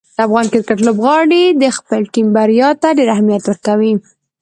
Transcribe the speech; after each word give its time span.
د 0.15 0.19
افغان 0.27 0.45
کرکټ 0.53 0.77
لوبغاړي 0.87 1.43
د 1.61 1.63
خپلې 1.77 2.05
ټیم 2.13 2.27
بریا 2.35 2.69
ته 2.81 2.87
ډېر 2.97 3.09
اهمیت 3.15 3.43
ورکوي. 3.45 3.93